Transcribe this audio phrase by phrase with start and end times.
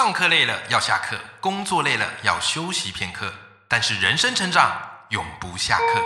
[0.00, 3.26] 上课累了要下课，工作累了要休息片刻，
[3.66, 4.70] 但是人生成长
[5.08, 6.00] 永不下课。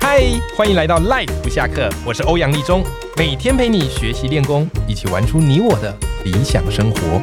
[0.00, 0.24] 嗨，
[0.56, 2.82] 欢迎来到 Life 不下课，我是欧阳立中，
[3.16, 7.22] 每天陪你学习练功，一起玩出你我的理想生活。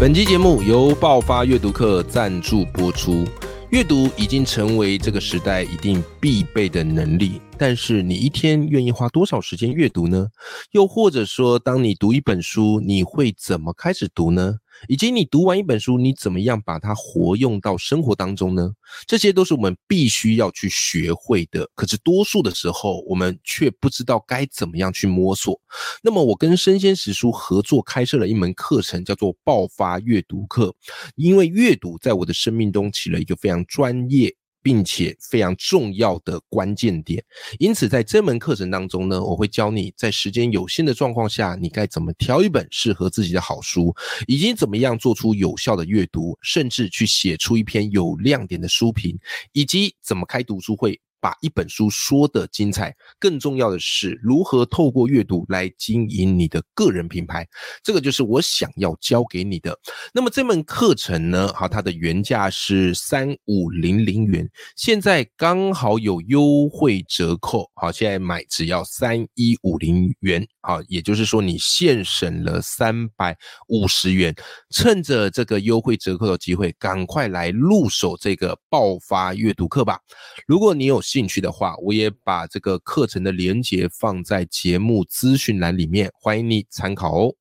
[0.00, 3.28] 本期节目由爆发阅读课赞助播出。
[3.70, 10.26] 阅读已经成为这个时代一定必备的能力，但是你一天愿意花多少时间阅读呢？
[10.70, 14.54] 又或者说，当你读一本书，你会怎么开始读呢？
[14.86, 18.72] 以及你读完一本书，你怎么样把它活用到生活当中呢？
[19.06, 21.68] 这些都是我们必须要去学会的。
[21.74, 25.60] 可是多数的时候，我们却不知道该怎么样去摸索。
[26.02, 30.74] 那么，我跟生鲜史书合作开设了一门课程，叫做爆发阅读课。
[31.16, 34.34] 因为阅读在我的生命中起了一个非常专业。
[34.62, 37.22] 并且非常重要的关键点，
[37.58, 43.94] 因此在这门课程当中呢，我会教你在时间有限的状况下，你该怎么挑一本适合自己的好书，
[44.26, 49.18] 以及怎么样做出有效的阅读，甚至去写出一篇有亮点的书评，
[49.52, 51.00] 以及怎么开读书会。
[51.20, 57.46] 把一本书说的精彩，更重要的是如何透过阅读来经营你的个人品牌，
[57.82, 59.78] 这个就是我想要教给你的。
[60.12, 73.36] 那么这门课程呢，好，它的原价是三五零零元，现在刚好有优惠折扣，好，现在买只要三一五零元，好，也就是说你现省了三百
[73.68, 74.34] 五十元，
[74.70, 79.98] 趁着这个优惠折扣的机会，赶快来入手这个爆发阅读课吧。
[80.46, 87.34] 如果你有兴趣的话，我也把这个课程的连接放在节目资讯栏里面，欢迎你参考哦。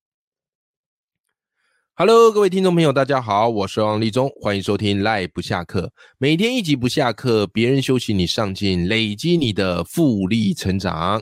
[1.95, 11.21] Hello，各位听众朋友，大家好，我是王立忠，欢迎收听赖不下课，每天一集不下课，别人休息你上进，累积你的复利成长。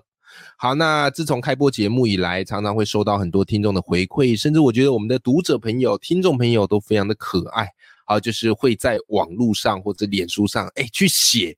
[0.59, 7.67] 好，那自从开播节目以来，常常会收到很多听众的回馈，甚至我觉得我们的读者朋友、听众朋友都非常的可爱，
[8.05, 11.57] 好，就是会在网络上或者脸书上，哎，去写。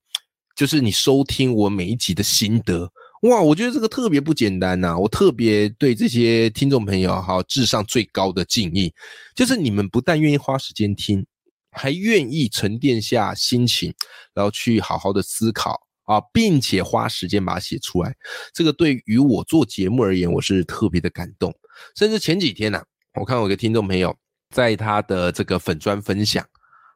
[0.57, 2.91] 就是你收听我每一集的心得
[3.21, 4.97] 哇，我觉得这个特别不简单呐！
[4.97, 8.91] 我特别对这些听众朋友哈，致上最高的敬意。
[9.35, 11.23] 就是你们不但愿意花时间听，
[11.71, 13.93] 还愿意沉淀下心情，
[14.33, 18.15] 然后去好好的思考啊，并且花时间把它写出来。
[18.51, 21.53] 这个对于我做节目而言，我是特别的感动。
[21.95, 22.83] 甚至前几天呐，
[23.19, 24.15] 我看我一个听众朋友
[24.55, 26.43] 在他的这个粉砖分享。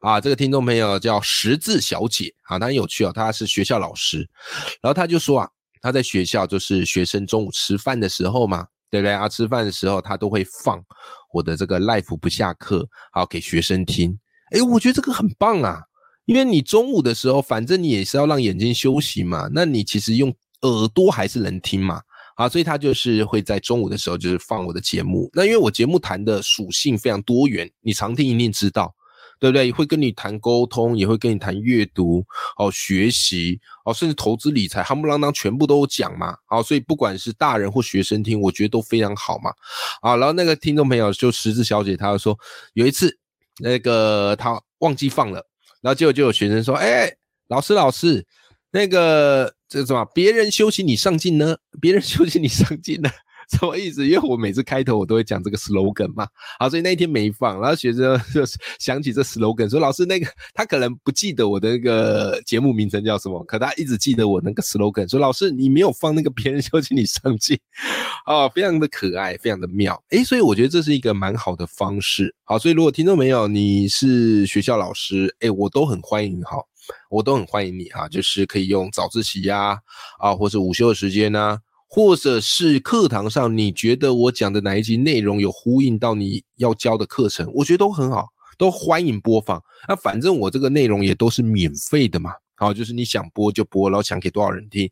[0.02, 4.28] 啊，这个听众朋友叫十字小姐，啊，她很有趣哦，她是学校老师，
[4.82, 5.48] 然后她就说啊，
[5.80, 9.28] 她在学校就是学生中午吃饭的时候嘛，对不对啊？
[9.28, 10.82] 吃饭的时候她都会放
[11.32, 14.18] 我的这个 life 不下课，好给学生听。
[14.50, 15.80] 哎，我觉得这个很棒啊，
[16.24, 22.02] 因为你中午的时候，反正你也是要让眼睛休息嘛，那你其实用耳朵还是能听嘛，
[22.34, 25.30] 啊，所以他就是会在中午的时候就是放我的节目。
[25.32, 28.92] 那因为我节目谈的属性非常多元，你常听一定知道。
[29.42, 29.72] 对不对？
[29.72, 32.24] 会跟你谈沟通，也会跟你谈阅读，
[32.56, 36.36] 哦，学习，哦，甚至投资理财，夯不啷当全部都讲嘛。
[36.46, 39.50] 好，所以不管是大人或学生听，我觉得都非常好嘛。
[40.00, 42.38] 啊，然后那个听众朋友就十字小姐，她就说
[42.74, 43.18] 有一次
[43.58, 45.44] 那个她忘记放了，
[45.80, 47.12] 然后结果就有学生说，哎，
[47.48, 48.24] 老师老师，
[48.70, 50.04] 那个这什么？
[50.14, 51.56] 别人休息你上进呢？
[51.80, 53.10] 别人 休息你上进呢？
[53.52, 54.06] 什么意思？
[54.06, 56.26] 因为我每次开头我都会讲这个 slogan 嘛，
[56.58, 58.42] 好，所以那一天没放，然后学生 就
[58.78, 67.58] 想起这 slogan，说老师那个他可能不记得我的那个节目名称叫什么，可他一直记得我那个 slogan，说老师你没有放那个别人休息你上进，
[68.26, 76.56] 哦，非常的可爱，非常的妙，诶，所以我觉得这是一个蛮好的方式，好，所以如果听众朋友你是学校老师，诶，我都很欢迎，哈，
[77.10, 79.78] 我都很欢迎你哈，就是可以用早自习呀，
[80.18, 81.58] 啊，或者午休的时间呢。
[81.94, 88.26] 或者是课堂上，你觉得我讲的哪一集内容有呼应到你要教的课程，我觉得都很好，
[88.56, 89.62] 都欢迎播放。
[89.86, 94.90] 那反正我这个内容也都是免费的嘛，好，就是你想播就播，然后想给多少人听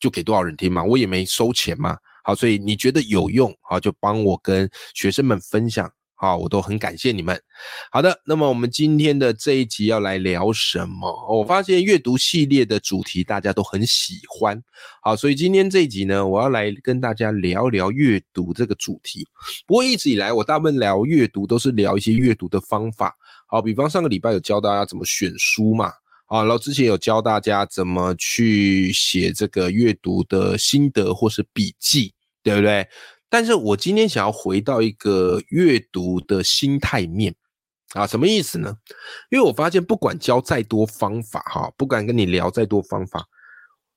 [0.00, 5.92] 就给多少人听嘛，我也没收钱嘛，好，所以你觉得有用，好就帮我跟学生们分享。
[6.20, 7.40] 好，我都很感谢你们。
[7.90, 11.10] 好的，那么我们今天的这一集要来聊什么？
[11.30, 14.62] 我发现阅读系列的主题大家都很喜欢。
[15.00, 19.26] 好，所以今天这一集呢，我要来跟大家聊聊阅读这个主题。
[19.66, 23.16] 不过一直以来，我大部分聊阅读都是聊一些阅读的方法。
[23.46, 25.86] 好，比方上个礼拜有教大家怎么选书嘛，
[26.26, 32.12] 啊，然后之前有教大家怎么去写这个阅读的心得或是笔记，
[32.42, 32.86] 对不对？
[33.30, 37.34] 但是我今天想要回到一个阅读的心态面
[37.94, 38.76] 啊，什么意思呢？
[39.30, 43.24] 因为我发现不管教再多方法哈，不管跟你聊再多方法，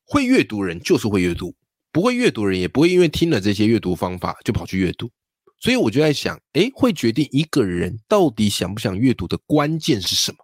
[0.06, 1.53] 会阅读人就是会阅读，
[1.91, 5.09] 不会阅读人也不会因为听了这些阅读方法就跑去阅读。
[5.59, 10.38] 所以我就在想，诶，会决定一个人到底想不想阅读的关键是什么？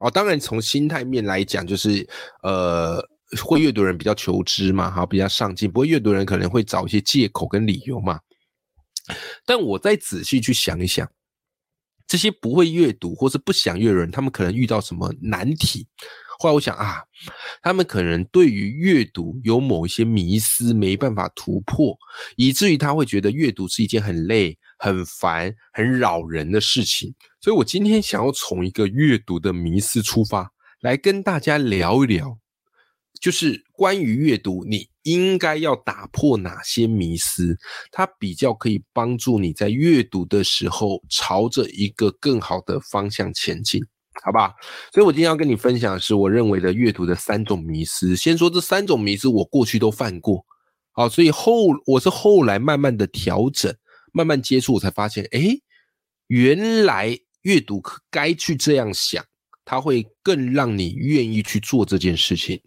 [0.00, 2.06] 哦，当然从心态面来讲，就是
[2.42, 3.02] 呃，
[3.42, 8.20] 会阅读人比较求知嘛，哈，比较上进；不会阅读人可能会找一些借口跟理由嘛。
[9.44, 11.10] 但我再仔细去想一想，
[12.06, 15.86] 这些不会阅读或是不想阅人，他们可能遇到什么难题？
[16.40, 17.02] 后来我想啊，
[17.62, 21.96] 他们可能对于阅读有某一些迷思，没办法突破，
[22.36, 27.12] 以至于他会觉得阅读是一件很累、很烦、很扰人的事情。
[27.40, 30.48] 所以我今天想要从一个阅读的迷思出发，
[30.80, 32.38] 来跟大家聊一聊，
[33.20, 37.56] 就是关于阅读，你应该要打破哪些迷思，
[37.90, 43.80] 它比较可以帮助你在阅读的时候朝着一个更好的方向前进。
[44.24, 44.52] 好吧，
[44.92, 48.16] 所以我今天要跟你分享的是我认为的阅读的三种迷思。
[48.16, 50.44] 先说这三种迷思，我过去都犯过，
[50.90, 53.72] 好，所以后我是后来慢慢的调整，
[54.12, 55.56] 慢慢接触，我才发现，哎，
[56.26, 57.80] 原来阅读
[58.10, 59.24] 该去这样想，
[59.70, 62.58] 它会更让你愿意去做这件事情。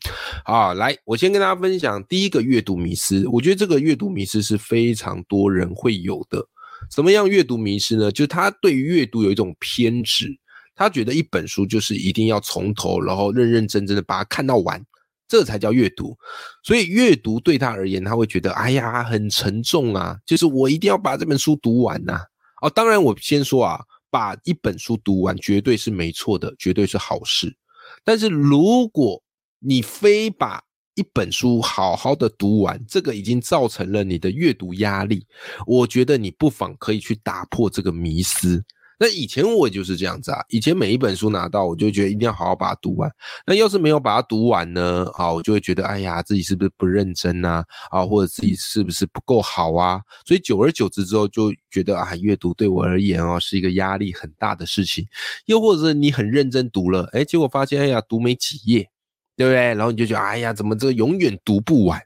[0.45, 3.27] 好，来，我先跟大家分享第一个阅读迷思。
[3.27, 6.47] 我觉得这个阅读迷思是非常多人会有的。
[6.91, 8.11] 什么样阅读迷思呢？
[8.11, 10.27] 就是他对于阅读有一种偏执。
[10.75, 14.79] 他觉得一本书就是一定要从头，然后认认真真的把它看到完，
[15.27, 16.15] 这才叫阅读。
[16.63, 22.21] 所以阅读对他而言，他会觉得哎呀很沉重啊，就是我一定要把这本书读完呐。
[22.61, 23.81] 哦，当然我先说啊，
[24.11, 27.57] 把一本书读完绝对是没错的，绝对是好事。
[28.03, 29.19] 但是如果
[29.57, 30.61] 你非把
[30.95, 35.25] 一本书好好的读完，这个已经造成了你的阅读压力，
[35.65, 38.63] 我觉得你不妨可以去打破这个迷思。
[39.01, 43.11] 那以前我就是这样子啊，以前每一本书拿到，我就觉得一定要好好把它读完。
[43.47, 47.63] 那要是没有把它读完呢，啊，我就会觉得，哎呀，自己是不是不认真呐？
[47.89, 49.99] 啊，或者自己是不是不够好啊？
[50.23, 55.03] 所以久而久之之后，就觉得啊，阅读对我而言哦，是一个压力很大的事情。
[55.47, 58.87] 又或者你很认真读了，哎，结果发现，哎呀，读没几页，
[59.35, 59.55] 对不对？
[59.73, 61.99] 然后你就觉得，哎呀，怎么这个永远读不完？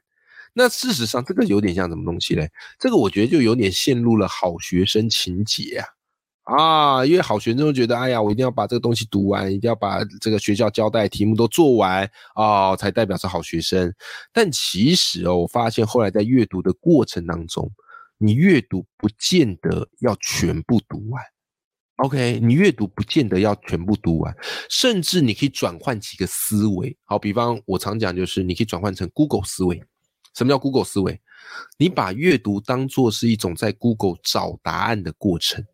[0.54, 2.50] 那事实上，这个有点像什么东西嘞？
[2.78, 5.86] 这个我觉得就有点陷入了好学生情节啊。
[6.46, 13.92] 啊，因为好学生都觉得，哎呀，我一定要把这个东西读完，一定要把这个学校交代题目都做完啊，才代表是好学生。
[14.32, 17.68] 但其实哦，我发现后来在阅读的过程当中，
[18.16, 21.20] 你阅读不见得要全部读完。
[21.96, 24.32] OK，你阅读不见得要全部读完，
[24.70, 26.96] 甚至你可以转换几个思维。
[27.06, 29.82] 好，比方我常讲就是，你可以转换成 Google 思维。
[30.36, 31.20] 什么叫 Google 思维？
[31.76, 35.64] 你把阅读当做是一种在 Google 找答案的过程。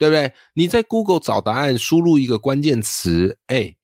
[0.00, 0.32] 对不对？
[0.54, 3.76] 你在 Google 找答案，输入一个关键词，哎，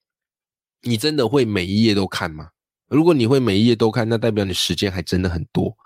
[0.81, 2.49] 你真的会每一页都看吗？
[2.89, 5.77] 如果你会每一页都看，那代表你时间还真的很多，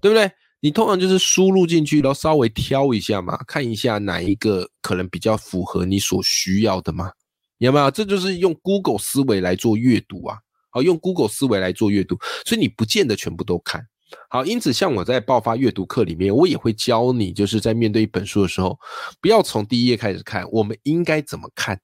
[0.00, 0.30] 对不对？
[0.60, 7.10] 你通常就是输入进去，然后稍微挑一下嘛，看一下哪一个可能比较符合你所需要的嘛，
[7.58, 7.90] 有没有？
[7.90, 10.38] 这就是用 Google 思维来做阅读啊，
[10.70, 12.16] 好，用 Google 思维来做阅读，
[12.46, 13.84] 所以你不见得全部都看。
[14.28, 18.78] 好，因此像我在爆发阅读课里面，我也会教你，就是在面对一本书的时候，
[19.20, 21.80] 不要从第一页开始看，我们应该怎么看，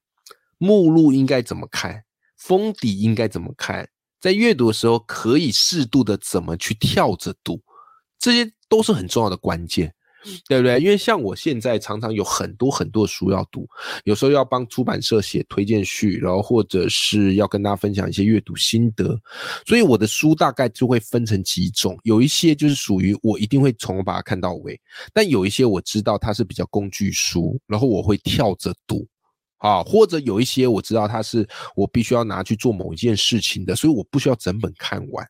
[0.59, 2.03] 目录应该怎么看，
[2.37, 3.89] 封底应该怎么看，
[4.21, 7.63] 在阅读的时候可以适度的怎么去跳着读，
[8.19, 9.95] 这些都是很重要的关键。
[10.49, 10.79] 对不对？
[10.81, 13.67] 因为像我现在常常有很多很多书要读，
[14.05, 19.19] 有时候要帮出版社写推荐序，然后或者是要跟大家分享一些阅读心得，
[19.67, 24.81] 所以我的书大概就会分成几种，有一些就是属于我一定会从头把它看到尾，
[25.13, 29.07] 但有一些我知道它是比较工具书，然后我会跳着读，
[29.59, 35.27] 啊，或者有一些我知道它是我必须要拿去做某一件事情的，所以我不需要整本看完。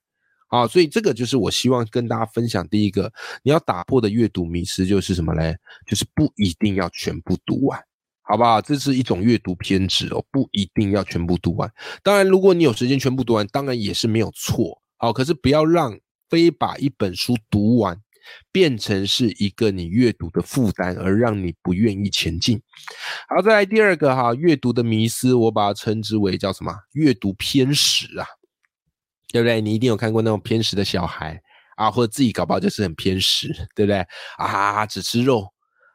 [0.57, 5.57] 啊，所以这个就是我希望跟大家分享第一个你要打破的阅读迷思，就是什么嘞？
[5.87, 7.79] 就是不一定要全部读完，
[8.23, 8.61] 好不好？
[8.61, 11.71] 这是一种阅读偏执哦，不一定要全部读完。
[12.03, 14.81] 当然，如果你有时间全部读完，当然也是没有错。
[14.97, 15.99] 好，可是不要让
[16.31, 18.01] 非把一本书读完
[18.51, 22.61] 变成是一个你阅读的负担，而让你不愿意前进。
[23.29, 26.73] 好，再来第二个哈，阅读的迷思，我把它称之为叫什么？
[26.93, 28.27] 阅读偏食啊。
[29.29, 29.61] 对不对？
[29.61, 31.41] 你一定有看过那种偏食的小孩
[31.77, 34.07] 啊，或者自己搞不好就是很偏食，对不对？
[34.39, 35.47] 啊，只吃肉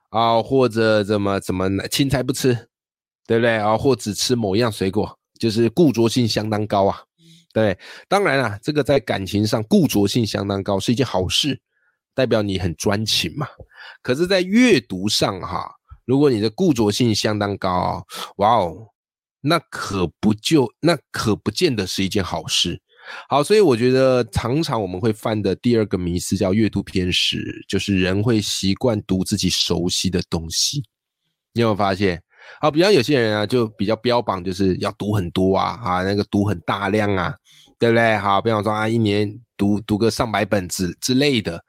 [0.09, 2.53] 啊，或者怎么怎么青菜不吃，
[3.25, 3.57] 对不对？
[3.57, 7.01] 啊，或只吃某一样水果，就是固着性相当高啊。
[7.53, 11.59] 对，当然了，这个在感情上固着性相当高是一件好事，
[12.13, 13.47] 代表你很专情嘛。
[14.01, 15.69] 可是，在阅读上哈，
[16.05, 18.03] 如果你的固着性相当高啊，
[18.37, 18.87] 哇哦，
[19.41, 22.81] 那可不就那可不见得是一件好事。
[23.27, 30.83] 好，所以我觉得常常我们会犯的第二个迷思叫阅读偏食，就是人会习惯读自己熟悉的东西。
[31.53, 32.21] 你有没有发现？
[32.59, 37.33] 好，比方有些人啊，就比较标榜就是要读很多啊，啊，那个读很大量啊，
[37.77, 38.17] 对不对？
[38.17, 41.63] 好，比方说啊，一年读读个上百本之之类的。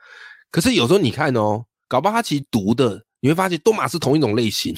[0.50, 4.72] 可是有时候你看哦，搞不好他其实读的，你会发现都马是同一种类型，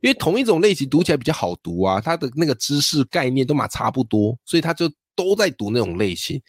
[0.00, 6.40] 因为同一种类型读起来比较好读啊，他的那个知识概念都马差不多，所以他就都在读那种类型。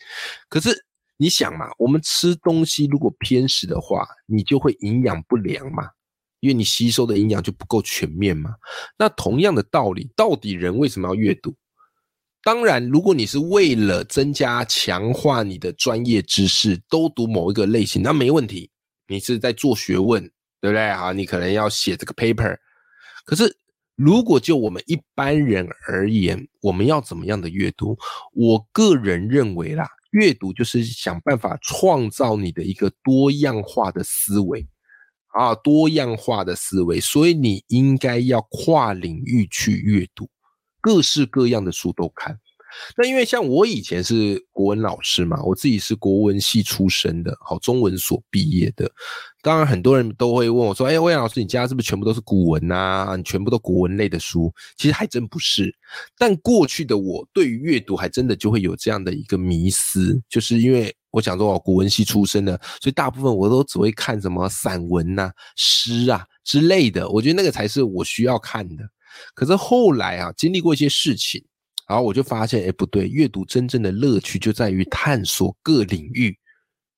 [0.50, 0.86] 可是
[1.18, 5.90] 你想嘛，我们吃东西如果偏食的话，你就会营养不良嘛。
[6.40, 8.52] 因为你吸收的营养就不够全面嘛。
[8.96, 11.56] 那同样的道理，到底人为什么要阅读？
[12.44, 18.70] 当然，如果你是为了增加、强化你的专业知识，都读某一个类型，那没问题。
[19.08, 20.22] 你是在做学问，
[20.62, 20.80] 对不对？
[20.88, 22.56] 啊，你可能要写这个 paper。
[23.26, 23.58] 可是，
[23.98, 27.98] 如果就我们一般人而言，我们要怎么样的阅读？
[28.34, 34.66] 我个人认为啦，阅读就是想办法创造你的一个多样化的思维。
[35.34, 40.28] 啊，多样化的思维，所以你应该要跨领域去阅读，
[40.82, 42.40] 各式各样的书都看。
[42.96, 48.90] 那因为像我以前是国文老师嘛，我自己是国文系出身的，好中文所毕业的。
[49.42, 53.16] 当然很多人都会问我说：“哎，魏老师，你家是不是全部都是古文啊？
[53.16, 55.74] 你全部都国文类的书？”其实还真不是。
[56.18, 67.08] 但过去的我对于阅读还真的就会有这样的一个迷思，就是因为我想说我古文系出身的，所以大部分我都只会看什么散文呐、诗啊之类的。
[67.10, 68.84] 我觉得那个才是我需要看的。
[69.34, 71.42] 可是后来啊，经历过一些事情。
[71.88, 76.38] 然后我就发现，哎，不对，阅读真正的乐趣就在于探索各领域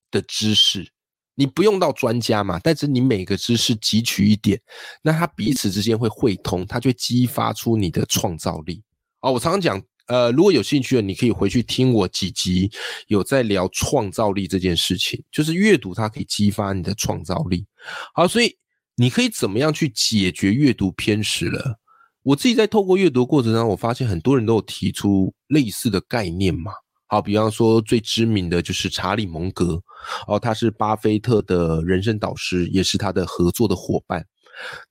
[0.10, 0.92] 的知识。
[1.36, 4.60] 你不用到专家嘛，但是你每个知识汲取一点，
[5.02, 8.84] 那它彼此之间会汇通，它就激发出你的创造力。
[9.22, 12.70] 哦，我常常讲，呃，如果有兴趣的，你可以回去听我几集
[13.08, 17.66] 有在聊创造力这件事情，就是阅读它可以激发你的创造力。
[18.14, 18.58] 好，所以
[18.96, 21.80] 你可以怎么样去解决阅读偏食了？
[22.24, 26.72] 我自己在透过阅读过程当中，我发现很多人都有提出类似的概念嘛。
[27.08, 29.82] 好，比方说最知名的就是查理蒙格，
[30.28, 34.24] 哦，他是巴菲特的人生导师，也是他的合作的伙伴。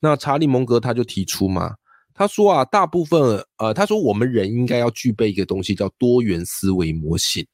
[0.00, 1.74] 那查理蒙格他就提出嘛，
[2.14, 7.46] 他说啊，大部分呃，他说我们人应该要具备一个东西叫多元思维模型。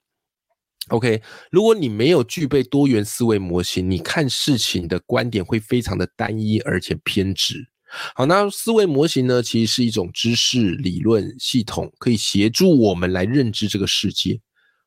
[0.88, 7.68] OK，如果你没有具备多元思维模型，你看事情的观点会非常的单一而且偏执。
[8.14, 9.42] 好，那思维模型呢？
[9.42, 14.40] 其实是一种知识理论系统，可以协助我们来认知这个世界。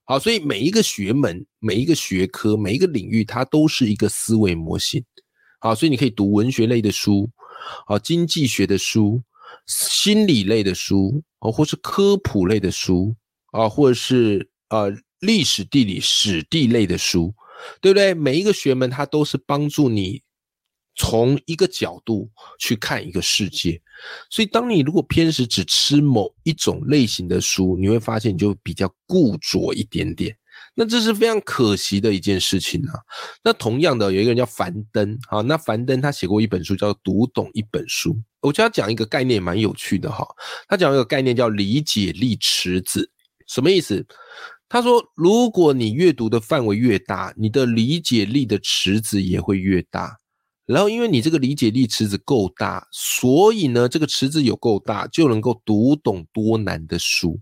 [0.05, 5.03] 好，所以每一个学门、每一个学科、每一个领域，它都是一个思维模型。
[5.59, 7.29] 好，所以你可以读文学类的书，
[7.85, 9.21] 好，经济学的书、
[9.65, 13.15] 心理类的书，哦，或是科普类的书，
[13.51, 17.33] 啊，或者是呃历史、地理、史地类的书，
[17.81, 18.13] 对不对？
[18.13, 20.21] 每一个学门，它都是帮助你。
[20.98, 22.27] 从一个角度
[22.60, 23.80] 去看一个世界，
[24.32, 30.36] 所以当你如果偏食只吃某一种类型的书，你会发现你就比较固着一点点，
[30.74, 32.94] 那这是非常可惜的一件事情啊。
[33.44, 40.27] 那同样的，有一个人叫樊登，好，那樊登他写过一本书叫《读懂一本书》，我觉得他讲一个概念蛮有趣的哈。
[40.68, 43.08] 他讲一个概念叫理解力池子，
[43.46, 44.04] 什么意思？
[44.68, 50.18] 他说，如果你阅读的范围越大，你的理解力的池子也会越大。
[50.67, 57.39] 然后，因为你这个理解力池子够大，所以呢，这个池子有够大，就能够读懂多难的书。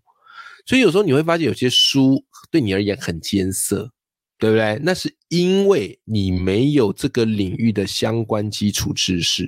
[0.68, 3.92] 所以有时候你会发现，有些书对你而言很艰涩，
[4.38, 4.80] 对不对？
[4.84, 9.48] 那是因为你没有这个领域的相关基础知识。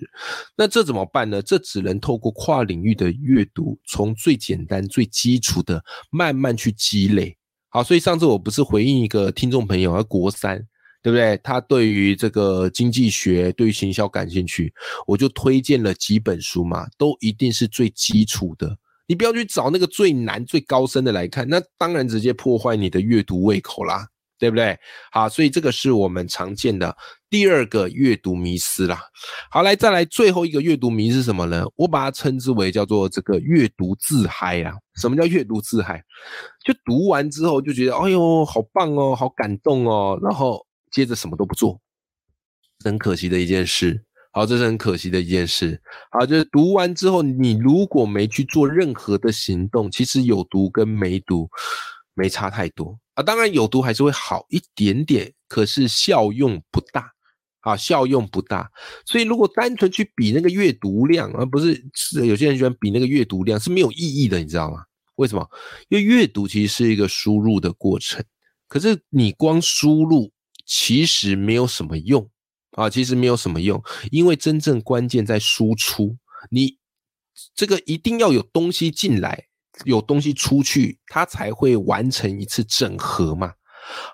[0.55, 1.39] 那这怎么办呢？
[1.39, 7.37] 这只能透过跨领域的阅读，从最简单、最基础的慢慢去积累。
[7.69, 10.65] 好，所以上次我不是回应一个听众朋友，他国三。
[11.07, 11.39] 对不对？
[11.41, 14.73] 他对于这个经济学、对于行销感兴趣，
[15.05, 18.77] 我就推荐了几本书嘛，都一定是最基础的。
[19.07, 24.05] 你不要去找那个最难、最高深的来看，那当然直接破坏你的阅读胃口啦，
[24.37, 24.77] 对不对？
[25.09, 26.93] 好，所以这个是我们常见的
[27.29, 28.99] 第二个阅读迷思啦。
[29.49, 31.63] 好，来再来最后一个阅读迷是什么呢？
[31.77, 34.73] 我把它称之为叫做这个阅读自嗨啊。
[34.99, 36.03] 什么叫阅读自嗨？
[36.65, 40.66] 就读完之后就觉得，哎呦，好棒哦，好感动哦，然后。
[40.91, 41.79] 接着什么都不做，
[42.83, 44.03] 很可惜的一件事。
[44.33, 45.81] 好，这是很可惜的一件事。
[46.11, 51.49] 好，就是读完之后，你如果没去做任何的行动，其实有读跟没读
[52.13, 53.23] 没差太多啊。
[53.23, 57.11] 当然有读还是会好一点点，可是效用不大
[57.61, 58.69] 啊，效用不大。
[59.07, 64.83] 所以如果单纯去比那个阅读量，而不是是有些人喜欢比那个阅读量是没有意义的，你知道吗？
[65.15, 65.49] 为什么？
[65.89, 68.23] 因为阅读其实是一个输入的过程，
[68.67, 70.31] 可是你光输入
[70.67, 72.29] 其实没有什么用
[72.73, 73.81] 啊，其实没有什么用，
[74.11, 76.15] 因为真正关键在输出。
[76.51, 76.77] 你
[77.55, 79.47] 这个一定要有东西进来，
[79.85, 83.53] 有东西出去，它才会完成一次整合嘛。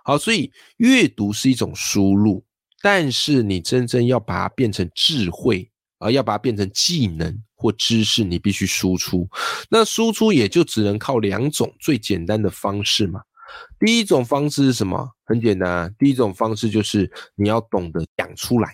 [0.05, 2.45] 好，所以阅读是一种输入，
[2.81, 5.69] 但是你真正要把它变成智慧。
[5.99, 9.25] 而要把它变成技能或知识，你必须输出。
[9.69, 13.21] 那输出也就只能靠两种最简单的方式嘛。
[13.79, 15.09] 第一种方式是什么？
[15.25, 18.69] 很简单，第一种方式就是你要懂得讲出来。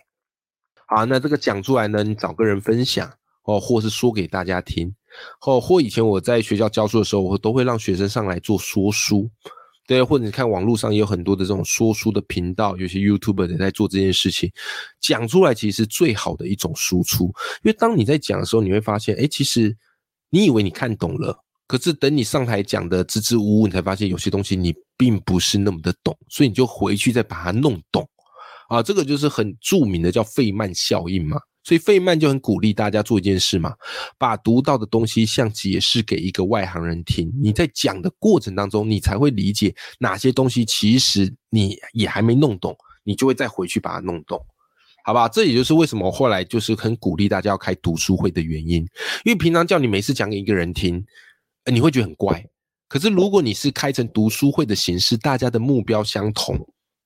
[0.87, 3.11] 好，那这个讲出来呢，你找个人分享
[3.43, 4.93] 哦，或是说给大家听，
[5.39, 9.29] 或或以前我在学校教书的时候，我都会让学生上来做说书。
[9.87, 14.51] 对，或者你看网络上也有很多的这种说书的频道，有些 YouTuber 也在做这件事情，
[14.99, 17.25] 讲出来其实是最好的一种输出。
[17.63, 19.75] 因为当你在讲的时候，你会发现，哎，其实
[20.29, 28.09] 你以为你看懂了，可是等你上台讲的支支吾吾，你才发现有些东西你并不是那么的懂，所以你就回去再把它弄懂。
[28.69, 31.37] 啊，这个就是很著名的叫费曼效应嘛。
[31.63, 33.75] 所以费曼就很鼓励大家做一件事嘛，
[34.17, 37.31] 把读到的东西像解释给一个外行人听。
[37.39, 44.43] 你在讲的过程当中，你才会理解哪些东西其实你也还没弄懂，你就会再回去把它弄懂，
[45.03, 45.27] 好吧？
[45.27, 48.77] 这也就是为什么后来就是很鼓励大家要开读书会的原因。
[49.23, 51.05] 因为平常叫你每次讲给一个人听，
[51.71, 52.45] 你会觉得很怪。
[52.87, 56.57] 可是如果你是开成读书会的形式，大家的目标相同，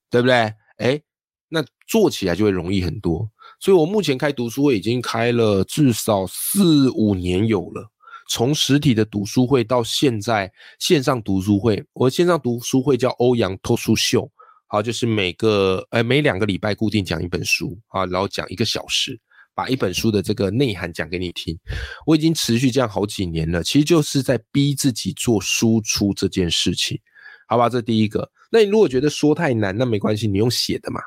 [0.09, 0.53] 对不对？
[0.77, 1.01] 哎，
[1.49, 3.29] 那做起来就会容易很多。
[3.59, 7.89] 所以，我目前开读书会已经开了至少四五年有了。
[8.29, 14.31] 从实体的读书会到现在线上读书会，我线上读书会叫欧阳脱书秀，
[14.67, 19.19] 好，就是每个呃每两个礼拜固定讲一本书啊，然后讲一个小时，
[19.55, 21.57] 把一本书的这个内涵讲给你听。
[22.05, 26.99] 我已经持续这样好几年了，其实就是在逼自己做输出这件事情，
[27.47, 27.69] 好吧？
[27.69, 28.29] 这第一个。
[28.51, 31.01] 那你如果觉得说太难，那没关系，你用写的嘛，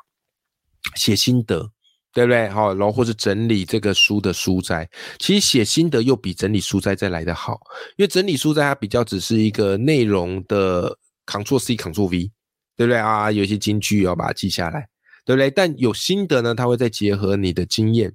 [0.94, 1.70] 写心得。
[2.14, 2.48] 对不对？
[2.48, 4.88] 好，然后或是整理这个书的书摘，
[5.18, 7.60] 其实写心得又比整理书摘再来的好，
[7.98, 12.32] 因为整理书摘它比较只是一个内容的 Ctrl C Ctrl V，
[12.74, 13.30] 对不对啊？
[13.30, 14.88] 有些金句要把它记下来，
[15.26, 15.50] 对不对？
[15.50, 18.10] 但有心得呢，它会再结合你的经验，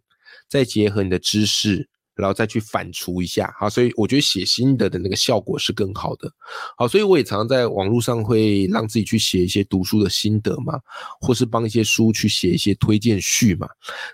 [0.52, 1.88] 再结合你的知识。
[2.14, 6.30] 然后再去反刍一下，好，所以我觉得写心得的那个效果是更好的，
[6.78, 10.80] 好，所以我也常常在网络上会让自己去写一些读书的心得嘛，
[11.22, 13.68] 或是帮一些书去写一些推荐序嘛，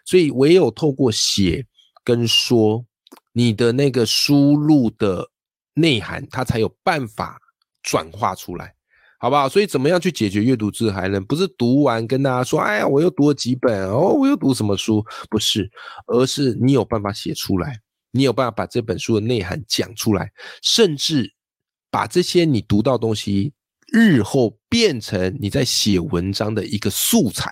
[0.06, 1.65] 所以唯有透过写
[2.04, 2.86] 跟说，
[3.34, 5.30] 你的那个输入的
[5.73, 7.41] 内涵，它才有办法
[7.82, 8.73] 转化出来，
[9.19, 9.49] 好不好？
[9.49, 11.19] 所以怎么样去解决阅读自嗨呢？
[11.21, 15.03] 不是读完跟大家说，哎呀，我又读了几本哦，我又读什么书？
[15.30, 15.69] 不是，
[16.06, 17.82] 而是你有办法写出来。
[18.12, 20.32] 你有办法把这本书的内涵讲出来，
[20.63, 21.34] 甚至
[21.91, 23.53] 把这些你读到东西，
[23.91, 27.51] 日后变成你在写文章的一个素材，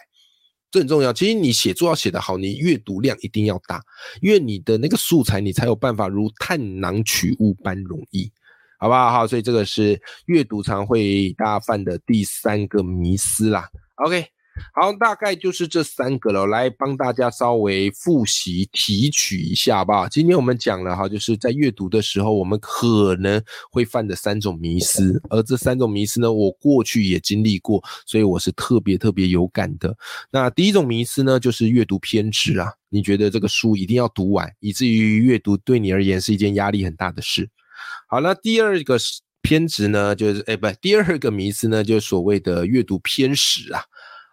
[0.71, 1.11] 这很重要。
[1.11, 3.81] 其实你写作要写得好，你阅读量一定要大，
[4.21, 8.31] 因为你的那个素材，你才有办法如探囊取物般容易，
[8.79, 9.11] 好不好？
[9.11, 13.69] 好，所以这个是阅读常会大家犯的第三个迷思啦。
[13.95, 14.25] OK。
[14.73, 20.07] 好，大概就是这三个了，来帮大家稍微复习提取一下吧。
[20.07, 29.93] 今天我们讲了哈，就是在阅读的时候，我们可能会犯的三种迷思，而这三种迷思呢，我过去也经历过，所以我是特别特别有感的。
[30.31, 37.49] 那第一种迷思呢，就是阅读偏执啊，你觉得这个书一定要读完，以至于阅读对你而言是一件压力很大的事。
[38.07, 38.97] 好了，第二个
[39.41, 43.81] 偏执呢，就是哎，不，第二个迷思呢，就是所谓的阅读偏食啊。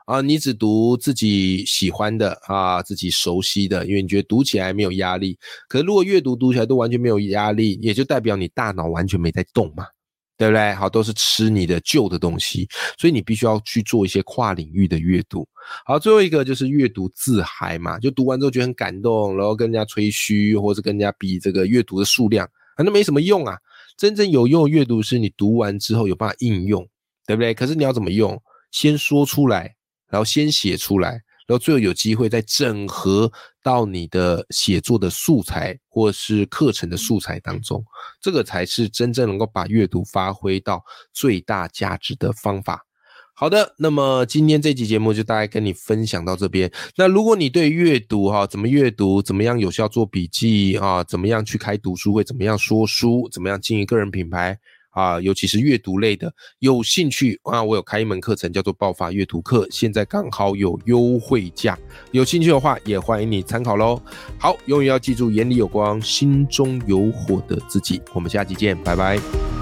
[0.05, 5.39] 啊，你只读自己喜欢的啊，自己熟悉的，因为你觉得读起来没有压力。
[5.69, 9.87] 可是如果阅读读起来都完全没有压力，也就代表你大脑完全没在动嘛，
[10.37, 10.75] 对不对？
[10.75, 15.47] 好，都是吃你的旧的东西，所以你必须要去做一些跨领域的阅读。
[15.87, 23.57] 好，最后一个就是阅读自嗨嘛，就读完之后觉得很感动，然后跟人家吹嘘，或者跟人家比这个阅读的数量，反正没什么用啊。
[23.97, 26.87] 真正有用的阅读是你读完之后有办法应用，
[27.27, 27.55] 对不对？
[27.55, 28.43] 可是你要怎么用？
[28.71, 29.75] 先说出来。
[30.09, 31.13] 然后先写出来，
[31.47, 33.33] 然后最后有机会再整合
[33.63, 37.83] 到你的写作的素材或是课程的素材当中，
[38.21, 42.85] 这个才是真正能够把阅读发挥到最大价值的方法。
[43.43, 46.71] 好的，那么今天这期节目就大概跟你分享到这边。
[46.97, 54.57] 那如果你对阅读哈，怎么阅读，怎么样有效做笔记啊，怎么样去开读书会，怎么样说书，怎么样经营个人品牌。
[54.91, 61.77] 啊，尤其是阅读类的，有兴趣啊，我有开一门课程叫做爆发阅读课，现在刚好有优惠价，
[62.13, 64.01] 有兴趣的话也欢迎你参考喽。
[64.39, 68.01] 好，永远要记住，眼里有光，心中有火的自己。
[68.15, 69.62] 我们下期见，拜拜。